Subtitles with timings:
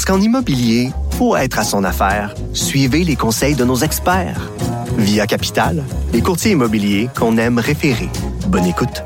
[0.00, 0.88] Parce qu'en immobilier,
[1.18, 4.50] pour être à son affaire, suivez les conseils de nos experts.
[4.96, 5.84] Via Capital,
[6.14, 8.08] les courtiers immobiliers qu'on aime référer.
[8.46, 9.04] Bonne écoute.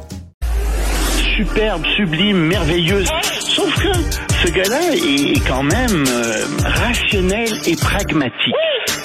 [1.37, 3.09] superbe, sublime, merveilleuse.
[3.41, 3.93] Sauf que
[4.47, 8.55] ce gars-là est quand même euh, rationnel et pragmatique.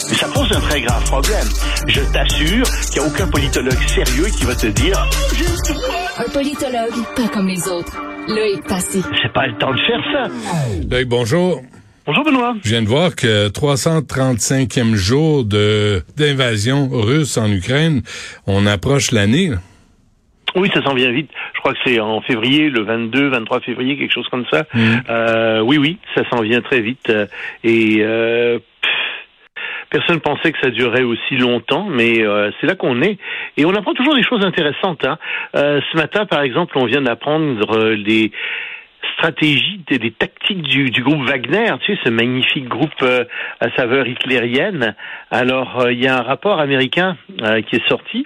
[0.10, 1.48] Mais ça pose un très grave problème.
[1.88, 5.10] Je t'assure qu'il n'y a aucun politologue sérieux qui va te dire
[6.20, 7.99] Un politologue, pas comme les autres.
[8.27, 9.02] Loïc Passy.
[9.24, 10.88] c'est pas le temps de faire ça.
[10.88, 11.63] Loïc, bonjour.
[12.09, 12.55] Bonjour Benoît.
[12.63, 18.02] Je viens de voir que 335e jour de d'invasion russe en Ukraine,
[18.48, 19.52] on approche l'année.
[20.55, 21.30] Oui, ça s'en vient vite.
[21.54, 24.63] Je crois que c'est en février, le 22, 23 février, quelque chose comme ça.
[25.07, 27.12] Euh, oui, oui, ça s'en vient très vite.
[27.12, 27.27] Euh,
[27.63, 28.57] Et euh,
[29.91, 33.20] personne pensait que ça durerait aussi longtemps, mais euh, c'est là qu'on est.
[33.55, 35.05] Et on apprend toujours des choses intéressantes.
[35.05, 35.20] Hein.
[35.55, 38.32] Euh, ce matin, par exemple, on vient d'apprendre les
[39.20, 43.25] stratégies, des, des tactiques du, du groupe Wagner, tu sais, ce magnifique groupe euh,
[43.59, 44.95] à saveur hitlérienne.
[45.29, 48.25] Alors, euh, il y a un rapport américain euh, qui est sorti.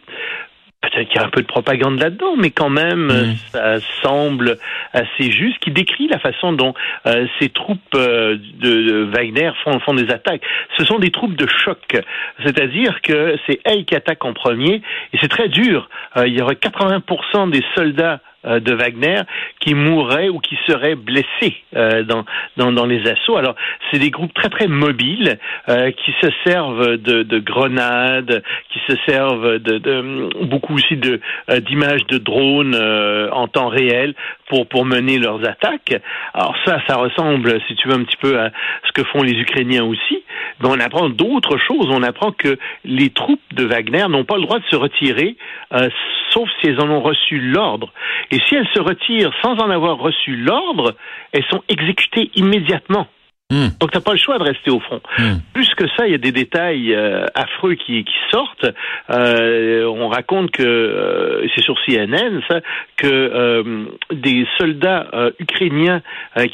[0.82, 4.58] Peut-être qu'il y a un peu de propagande là-dedans, mais quand même, euh, ça semble
[4.92, 6.74] assez juste, qui décrit la façon dont
[7.08, 10.42] euh, ces troupes euh, de, de Wagner font, font des attaques.
[10.78, 11.98] Ce sont des troupes de choc,
[12.44, 14.82] c'est-à-dire que c'est elles qui attaquent en premier,
[15.14, 15.90] et c'est très dur.
[16.18, 19.22] Euh, il y aurait 80% des soldats de Wagner
[19.60, 22.26] qui mourraient ou qui seraient blessés euh, dans,
[22.58, 23.38] dans, dans les assauts.
[23.38, 23.56] Alors,
[23.90, 28.98] c'est des groupes très, très mobiles euh, qui se servent de, de grenades, qui se
[29.08, 34.14] servent de, de beaucoup aussi de euh, d'images de drones euh, en temps réel
[34.48, 36.02] pour, pour mener leurs attaques.
[36.34, 38.52] Alors ça, ça ressemble, si tu veux, un petit peu à
[38.86, 40.24] ce que font les Ukrainiens aussi.
[40.60, 41.88] Mais on apprend d'autres choses.
[41.90, 45.36] On apprend que les troupes de Wagner n'ont pas le droit de se retirer,
[45.74, 45.90] euh,
[46.30, 47.92] sauf si elles en ont reçu l'ordre.
[48.34, 50.96] Et si elles se retirent sans en avoir reçu l'ordre,
[51.34, 53.06] elles sont exécutées immédiatement.
[53.52, 53.68] Hmm.
[53.80, 55.00] Donc, tu n'as pas le choix de rester au front.
[55.20, 55.36] Hmm.
[55.54, 58.66] Plus que ça, il y a des détails euh, affreux qui, qui sortent.
[59.12, 62.62] Euh, on raconte que, euh, c'est sur CNN, ça,
[62.98, 65.08] que euh, des soldats
[65.40, 66.02] ukrainiens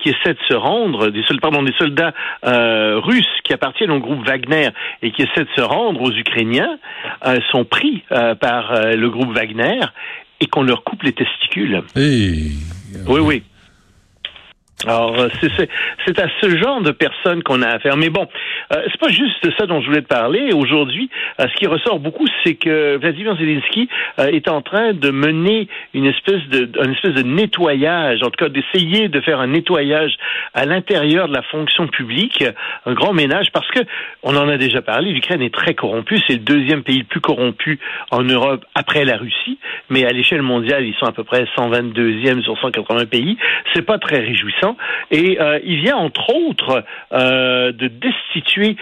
[0.01, 2.13] qui essaient de se rendre, des soldats, pardon, des soldats
[2.43, 4.69] russes qui appartiennent au groupe Wagner
[5.01, 6.77] et qui essaient de se rendre aux Ukrainiens,
[7.51, 9.79] sont pris par le groupe Wagner
[10.39, 11.81] et qu'on leur coupe les testicules.
[11.95, 13.43] Oui, oui.
[14.87, 17.95] Alors, euh, c'est- à ce genre de personnes qu'on a affaire.
[17.97, 18.27] Mais bon,
[18.73, 20.51] euh, c'est pas juste ça dont je voulais te parler.
[20.53, 21.09] Aujourd'hui,
[21.39, 25.67] euh, ce qui ressort beaucoup, c'est que Vladimir Zelensky euh, est en train de mener
[25.93, 30.13] une espèce de, une espèce de nettoyage, en tout cas d'essayer de faire un nettoyage
[30.53, 32.43] à l'intérieur de la fonction publique,
[32.85, 33.79] un grand ménage, parce que
[34.23, 35.11] on en a déjà parlé.
[35.11, 36.19] L'Ukraine est très corrompue.
[36.27, 37.79] C'est le deuxième pays le plus corrompu
[38.11, 39.59] en Europe après la Russie,
[39.89, 43.37] mais à l'échelle mondiale, ils sont à peu près 122e sur 180 pays.
[43.73, 44.68] C'est pas très réjouissant.
[45.11, 48.75] Et euh, il vient entre autres euh, de destituer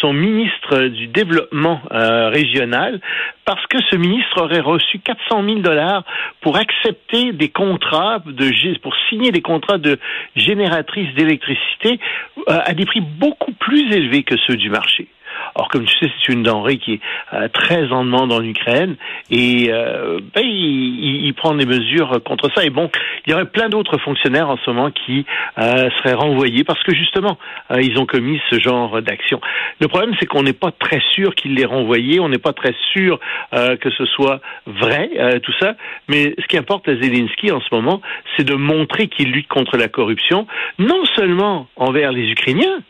[0.00, 3.00] son ministre du développement euh, régional
[3.44, 6.04] parce que ce ministre aurait reçu 400 000 dollars
[6.40, 9.98] pour accepter des contrats de pour signer des contrats de
[10.36, 11.98] génératrices d'électricité
[12.46, 15.08] à des prix beaucoup plus élevés que ceux du marché.
[15.54, 17.00] Or, comme tu sais, c'est une denrée qui est
[17.32, 18.96] euh, très en demande en Ukraine
[19.30, 22.64] et euh, ben, il, prend des mesures contre ça.
[22.64, 22.90] Et bon,
[23.26, 25.24] il y aurait plein d'autres fonctionnaires en ce moment qui
[25.58, 27.38] euh, seraient renvoyés parce que justement,
[27.76, 29.40] ils ont commis ce genre d'action.
[29.80, 32.74] Le problème, c'est qu'on n'est pas très sûr qu'ils les renvoyés, on n'est pas très
[32.92, 33.20] sûr
[33.52, 35.10] que ce soit vrai,
[35.42, 35.74] tout ça.
[36.08, 38.00] Mais ce qui importe à Zelensky en ce moment,
[38.36, 40.46] c'est de montrer qu'il lutte contre la corruption,
[40.78, 42.80] non seulement envers les Ukrainiens,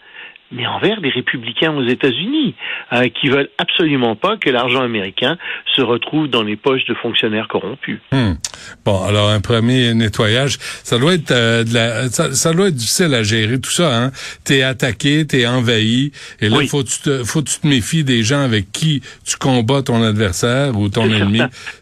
[0.51, 2.55] mais envers les républicains aux États-Unis,
[2.93, 5.37] euh, qui veulent absolument pas que l'argent américain
[5.75, 7.99] se retrouve dans les poches de fonctionnaires corrompus.
[8.13, 8.33] Hmm.
[8.85, 12.75] Bon, alors un premier nettoyage, ça doit être euh, de la, ça, ça doit être
[12.75, 13.97] difficile à gérer tout ça.
[13.97, 14.11] Hein?
[14.45, 16.69] T'es attaqué, t'es envahi, et là Oui.
[16.69, 20.79] faut tu te, faut tu te méfies des gens avec qui tu combats ton adversaire
[20.79, 21.41] ou ton ennemi.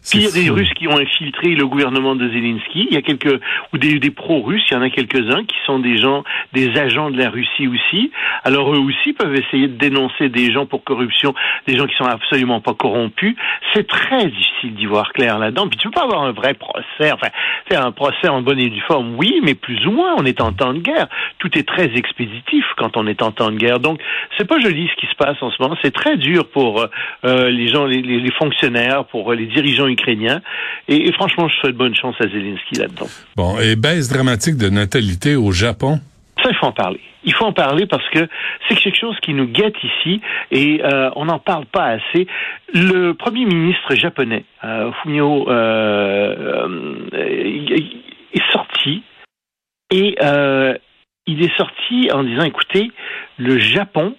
[0.09, 0.47] Puis il y a des.
[0.49, 2.87] Russes qui ont infiltré le gouvernement de Zelensky.
[2.89, 3.39] Il y a quelques
[3.73, 4.63] ou des, des pro-russes.
[4.71, 6.23] Il y en a quelques-uns qui sont des gens,
[6.53, 8.11] des agents de la Russie aussi.
[8.43, 11.33] Alors Eux aussi peuvent essayer de dénoncer des gens pour corruption,
[11.67, 13.35] des gens qui sont absolument pas corrompus.
[13.73, 15.67] C'est très difficile d'y voir clair là-dedans.
[15.67, 17.11] Puis tu peux pas avoir un vrai procès.
[17.11, 17.27] Enfin,
[17.69, 20.15] c'est un procès en bonne et due forme, oui, mais plus ou moins.
[20.17, 21.07] On est en temps de guerre.
[21.39, 23.79] Tout est très expéditif quand on est en temps de guerre.
[23.79, 23.99] Donc
[24.37, 25.75] c'est pas joli ce qui se passe en ce moment.
[25.81, 26.87] C'est très dur pour euh,
[27.25, 30.41] euh, les gens, les, fonctionnaires, pour euh, les dirigeants ukrainiens.
[30.87, 33.07] Et, franchement, je souhaite bonne chance à Zelensky là-dedans.
[33.35, 35.99] Bon, et baisse dramatique de natalité au Japon.
[36.49, 36.99] Il faut en parler.
[37.23, 38.27] Il faut en parler parce que
[38.67, 40.21] c'est quelque chose qui nous guette ici
[40.51, 42.27] et euh, on n'en parle pas assez.
[42.73, 49.03] Le premier ministre japonais, euh, Fumio, euh, est sorti
[49.91, 50.15] et
[51.29, 52.91] il est sorti en disant écoutez,
[53.37, 54.15] le Japon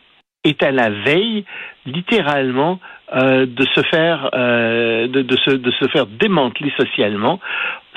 [0.48, 1.44] est à la veille,
[1.86, 2.80] littéralement,
[3.14, 7.40] euh, de se faire euh, de, de, se, de se faire démanteler socialement.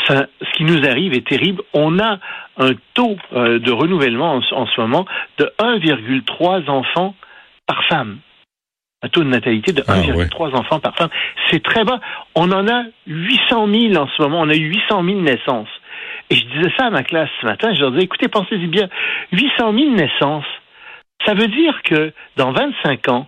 [0.08, 1.62] Ça, ce qui nous arrive est terrible.
[1.74, 2.20] On a
[2.58, 5.06] un taux euh, de renouvellement en, en, ce moment
[5.38, 7.16] de 1,3 enfants
[7.68, 8.20] par femme.
[9.04, 11.10] Un taux de natalité de 1,3 ah, enfants par femme.
[11.50, 12.00] C'est très bas.
[12.36, 14.42] On en a 800 000 en ce moment.
[14.42, 15.70] On a eu 800 000 naissances.
[16.30, 17.74] Et je disais ça à ma classe ce matin.
[17.74, 18.88] Je leur disais, écoutez, pensez-y bien.
[19.34, 20.46] 800 000 naissances,
[21.26, 23.28] ça veut dire que dans 25 ans,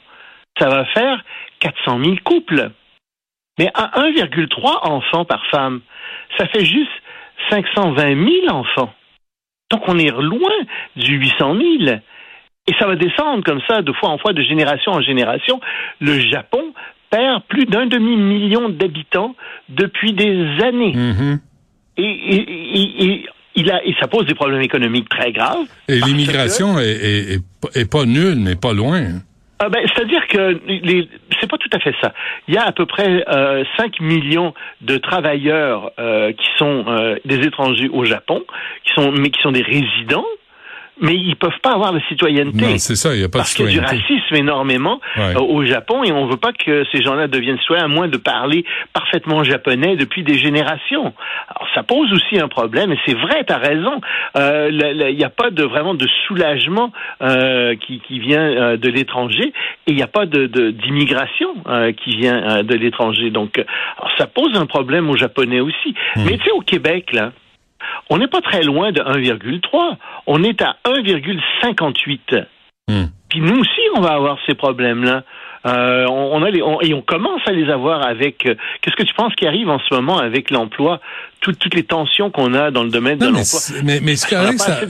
[0.60, 1.24] ça va faire
[1.60, 2.72] 400 000 couples.
[3.60, 5.82] Mais à 1,3 enfants par femme,
[6.38, 6.92] ça fait juste
[7.50, 8.94] 520 000 enfants.
[9.72, 10.52] Donc on est loin
[10.96, 11.56] du 800
[11.88, 11.98] 000.
[12.66, 15.60] Et ça va descendre comme ça de fois en fois, de génération en génération.
[16.00, 16.74] Le Japon
[17.10, 19.36] perd plus d'un demi-million d'habitants
[19.70, 20.94] depuis des années.
[20.94, 21.40] Mm-hmm.
[21.98, 25.68] et, il a, et ça pose des problèmes économiques très graves.
[25.88, 27.40] Et l'immigration est,
[27.76, 29.04] est, pas nulle, mais pas loin.
[29.60, 31.08] Ah ben, C'est-à-dire que les,
[31.40, 32.14] c'est pas tout à fait ça.
[32.48, 37.16] Il y a à peu près euh, 5 millions de travailleurs euh, qui sont euh,
[37.26, 38.44] des étrangers au Japon,
[38.84, 40.26] qui sont mais qui sont des résidents
[41.02, 42.62] mais ils peuvent pas avoir la citoyenneté.
[42.62, 43.82] Non, c'est ça, il n'y a pas de citoyenneté.
[43.82, 46.86] Parce qu'il y a du racisme énormément euh, au Japon et on veut pas que
[46.92, 51.14] ces gens-là deviennent citoyens à moins de parler parfaitement japonais depuis des générations.
[51.50, 54.02] Alors ça pose aussi un problème et c'est vrai, tu as raison.
[54.38, 54.70] Euh,
[55.10, 56.92] il n'y a pas de vraiment de soulagement
[57.22, 59.54] euh, qui, qui vient euh, de l'étranger
[59.88, 63.30] et il n'y a pas de d'immigration euh, qui vient de l'étranger.
[63.30, 65.96] Donc alors, ça pose un problème aux Japonais aussi.
[66.16, 66.26] Hmm.
[66.26, 67.32] Mais tu sais au Québec là,
[68.10, 69.98] on n'est pas très loin de 1,3.
[70.28, 72.46] On est à 1,58.
[72.88, 73.06] Hmm.
[73.30, 75.24] Puis nous aussi, on va avoir ces problèmes-là.
[75.66, 78.46] Euh, on, a les, et on commence à les avoir avec.
[78.46, 81.00] Euh, qu'est-ce que tu penses qui arrive en ce moment avec l'emploi,
[81.40, 83.60] toutes les tensions qu'on a dans le domaine de l'emploi.
[83.82, 84.82] Mais, mais c'est correct, ça.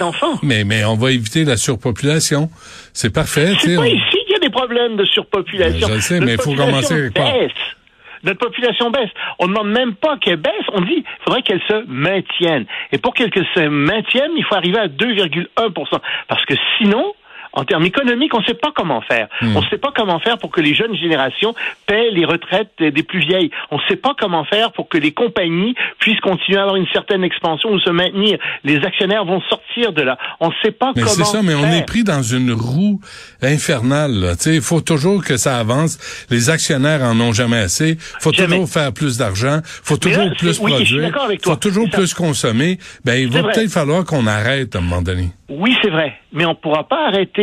[0.42, 2.50] Mais mais on va éviter la surpopulation.
[2.92, 3.54] C'est parfait.
[3.59, 5.88] C'est pas ici qu'il y a des problèmes de surpopulation.
[5.89, 7.31] je sais, mais il faut commencer par
[8.24, 9.10] notre population baisse.
[9.40, 12.66] On ne demande même pas qu'elle baisse, on dit qu'il faudrait qu'elle se maintienne.
[12.92, 17.14] Et pour qu'elle se maintienne, il faut arriver à 2,1% Parce que sinon,
[17.54, 19.28] en termes économiques, on ne sait pas comment faire.
[19.42, 19.56] Hmm.
[19.56, 21.54] On ne sait pas comment faire pour que les jeunes générations
[21.86, 23.52] paient les retraites des plus vieilles.
[23.72, 26.88] On ne sait pas comment faire pour que les compagnies puissent continuer à avoir une
[26.88, 28.40] certaine expansion ou se maintenir.
[28.64, 30.18] Les actionnaires vont sortir de là.
[30.40, 33.00] On ne sait pas mais comment c'est ça, mais on est pris dans une roue
[33.42, 34.36] infernale.
[34.46, 36.26] Il faut toujours que ça avance.
[36.30, 37.92] Les actionnaires en ont jamais assez.
[37.92, 39.60] Il faut toujours faire plus d'argent.
[39.64, 41.12] Il faut toujours plus produire.
[41.32, 42.80] Il faut toujours plus consommer.
[43.06, 45.30] Ben, il va peut-être falloir qu'on arrête à un moment donné.
[45.50, 46.14] Oui, c'est vrai.
[46.32, 47.43] Mais on ne pourra pas arrêter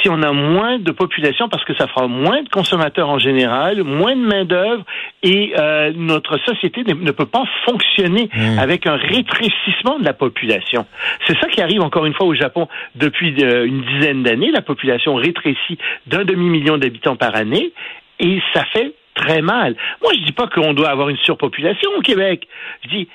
[0.00, 3.82] si on a moins de population parce que ça fera moins de consommateurs en général,
[3.82, 4.84] moins de main-d'œuvre
[5.22, 8.58] et euh, notre société ne, peut pas fonctionner mmh.
[8.58, 10.86] avec un rétrécissement de la population.
[11.26, 14.50] C'est ça qui arrive encore une fois au Japon depuis euh, une dizaine d'années.
[14.50, 17.72] La population rétrécit d'un demi-million d'habitants par année
[18.20, 19.74] et ça fait très mal.
[20.02, 22.46] Moi, je dis pas qu'on doit avoir une surpopulation au Québec.
[22.84, 23.08] Je dis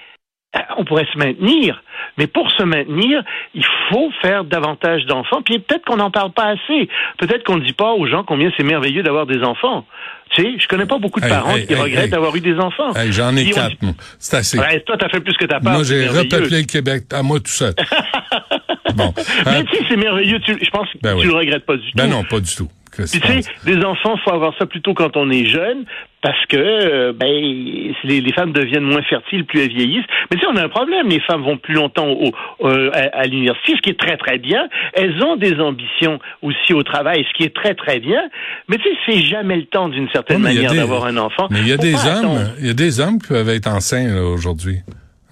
[0.77, 1.81] on pourrait se maintenir.
[2.17, 3.23] Mais pour se maintenir,
[3.55, 5.41] il faut faire davantage d'enfants.
[5.41, 6.89] Puis peut-être qu'on n'en parle pas assez.
[7.17, 9.85] Peut-être qu'on ne dit pas aux gens combien c'est merveilleux d'avoir des enfants.
[10.29, 12.91] Tu sais, je connais pas beaucoup de parents qui regrettent d'avoir eu des enfants.
[13.09, 13.75] J'en ai quatre,
[14.19, 14.59] C'est assez.
[14.59, 15.73] Ouais, toi, t'as fait plus que ta part.
[15.73, 17.73] Moi, j'ai repeuplé le Québec à moi tout seul.
[18.95, 19.13] bon.
[19.45, 20.39] Mais tu sais, c'est merveilleux.
[20.45, 22.09] je pense que ben tu le regrettes pas du ben tout.
[22.09, 22.69] Ben non, pas du tout.
[22.95, 25.85] Puis tu sais, des enfants, faut avoir ça plutôt quand on est jeune,
[26.21, 30.05] parce que euh, ben les, femmes deviennent moins fertiles plus elles vieillissent.
[30.29, 31.09] Mais tu sais, on a un problème.
[31.09, 34.67] Les femmes vont plus longtemps au, euh, à, l'université, ce qui est très très bien.
[34.93, 38.21] Elles ont des ambitions aussi au travail, ce qui est très très bien.
[38.69, 41.47] Mais tu sais, c'est jamais le temps d'une certaine manière d'avoir un enfant.
[41.49, 44.21] Mais il y a des hommes, il y a des hommes qui peuvent être enceints
[44.21, 44.79] aujourd'hui.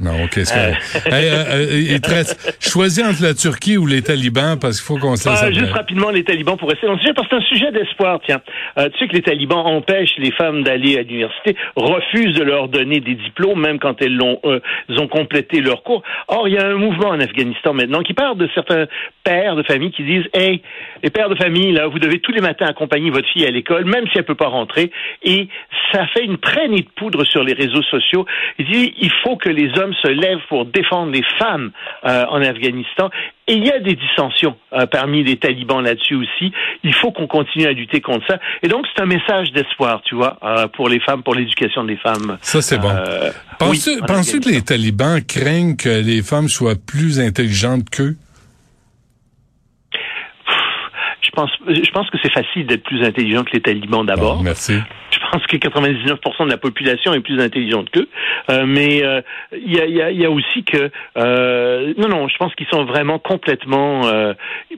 [0.01, 0.71] Non, ok, c'est euh.
[1.11, 2.23] euh, euh
[2.59, 5.43] Choisis entre la Turquie ou les talibans, parce qu'il faut qu'on se laisse...
[5.43, 7.71] Ah, juste rapidement, les talibans, pour rester dans le sujet, parce que c'est un sujet
[7.71, 8.41] d'espoir, tiens.
[8.77, 12.99] tu sais que les talibans empêchent les femmes d'aller à l'université, refusent de leur donner
[12.99, 16.03] des diplômes, même quand elles l'ont, ont complété leur cours.
[16.27, 18.87] Or, il y a un mouvement en Afghanistan maintenant qui parle de certains
[19.23, 20.61] pères de famille qui disent, hey,
[21.03, 23.85] les pères de famille, là, vous devez tous les matins accompagner votre fille à l'école,
[23.85, 24.91] même si elle peut pas rentrer,
[25.23, 25.47] et
[25.91, 28.25] ça fait une traînée de poudre sur les réseaux sociaux.
[28.57, 31.71] Il dit, il faut que les hommes se lèvent pour défendre les femmes
[32.05, 33.09] euh, en Afghanistan.
[33.47, 36.51] Et il y a des dissensions euh, parmi les talibans là-dessus aussi.
[36.83, 38.39] Il faut qu'on continue à lutter contre ça.
[38.63, 41.97] Et donc, c'est un message d'espoir, tu vois, euh, pour les femmes, pour l'éducation des
[41.97, 42.37] femmes.
[42.41, 42.93] Ça, c'est bon.
[43.59, 48.15] Penses-tu que les talibans craignent que les femmes soient plus intelligentes qu'eux?
[51.21, 54.43] Je pense, je pense que c'est facile d'être plus intelligent que les talibans d'abord.
[54.43, 54.73] merci
[55.31, 58.09] pense que 99% de la population est plus intelligente qu'eux.
[58.49, 59.21] Euh, mais euh,
[59.53, 63.19] il y, a, y, a, aussi que euh, non, non, je pense qu'ils sont vraiment
[63.19, 64.01] complètement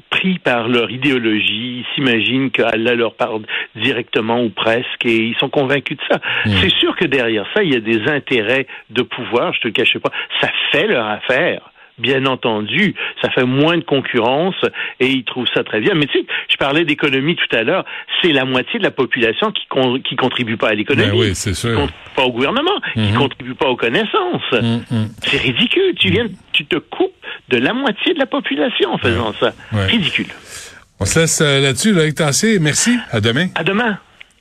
[0.10, 1.83] pris par leur idéologie.
[1.83, 3.41] Ils s'imaginent qu'Allah leur parle
[3.75, 6.22] directement ou presque, et ils sont convaincus de ça.
[6.45, 6.50] Mmh.
[6.62, 9.53] C'est sûr que derrière ça, il y a des intérêts de pouvoir.
[9.53, 10.12] Je te le cache pas.
[10.41, 14.56] Ça fait leur affaire bien entendu, ça fait moins de concurrence
[15.00, 15.94] et ils trouvent ça très bien.
[15.96, 17.86] Mais tu sais, je parlais d'économie tout à l'heure,
[18.22, 19.64] c'est la moitié de la population qui
[20.04, 21.72] qui contribue pas à l'économie, ben oui, c'est sûr.
[21.72, 23.18] qui contribue pas au gouvernement, qui mhm.
[23.18, 24.52] contribue pas aux connaissances.
[24.52, 25.10] Mhm, mhm.
[25.24, 25.94] C'est ridicule.
[25.98, 27.14] Tu viens, tu te coupes
[27.50, 29.54] de la moitié de la population en faisant ça.
[29.72, 30.28] Ridicule.
[31.00, 32.60] On se laisse euh, là-dessus, Loïc Tassé.
[32.60, 32.98] Merci.
[33.12, 33.48] À demain.
[33.56, 33.98] À demain.